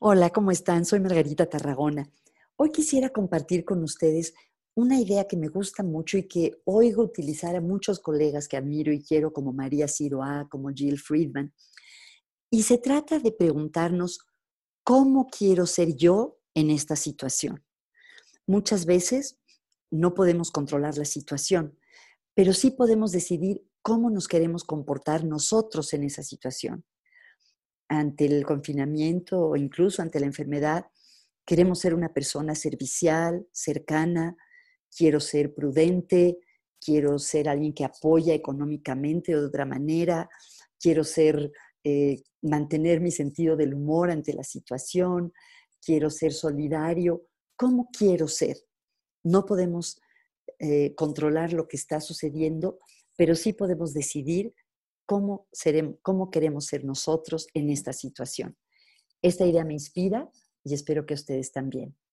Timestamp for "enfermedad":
30.26-30.86